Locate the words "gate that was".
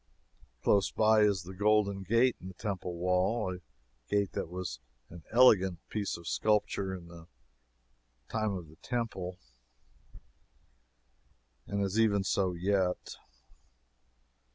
4.09-4.79